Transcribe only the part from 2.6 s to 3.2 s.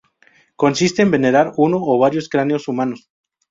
humanos.